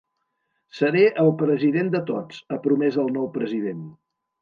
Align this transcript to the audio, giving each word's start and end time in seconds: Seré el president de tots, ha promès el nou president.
Seré 0.77 1.03
el 1.25 1.29
president 1.43 1.93
de 1.99 2.03
tots, 2.09 2.43
ha 2.57 2.61
promès 2.67 3.01
el 3.07 3.17
nou 3.21 3.33
president. 3.41 3.89